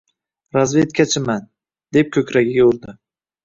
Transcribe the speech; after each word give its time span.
—Razvedkachiman, 0.57 1.45
deb 1.99 2.13
ko‘kragiga 2.19 2.69
urdi. 2.75 2.99